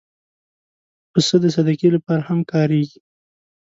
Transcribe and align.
پسه 1.11 1.35
د 1.43 1.45
صدقې 1.55 1.89
لپاره 1.95 2.21
هم 2.29 2.39
کارېږي. 2.51 2.99